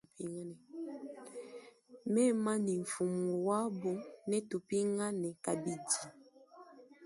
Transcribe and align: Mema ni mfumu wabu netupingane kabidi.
Mema 2.05 2.57
ni 2.65 2.73
mfumu 2.79 3.33
wabu 3.47 3.93
netupingane 4.29 5.29
kabidi. 5.45 5.99